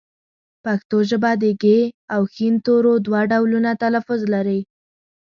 [0.63, 1.63] پښتو ژبه د ږ
[2.15, 4.59] او ښ تورو دوه ډولونه تلفظ لري